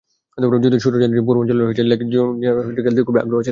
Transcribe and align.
যদিও 0.63 0.81
সূত্র 0.83 0.97
জানিয়েছে, 1.01 1.25
পূর্বাঞ্চলের 1.27 1.59
লেগ 1.91 1.99
স্পিনার 2.01 2.11
জুবায়ের 2.13 2.83
খেলতে 2.85 3.01
খুবই 3.07 3.19
আগ্রহী 3.23 3.43
ছিলেন। 3.43 3.49